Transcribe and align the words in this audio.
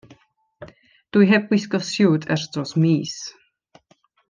Dw 1.17 1.23
i 1.25 1.27
heb 1.31 1.45
wisgo 1.53 1.79
siwt 1.91 2.27
ers 2.33 2.49
dros 2.55 2.73
mis. 2.85 3.15